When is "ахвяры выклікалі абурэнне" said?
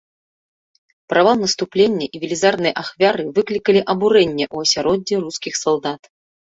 2.85-4.45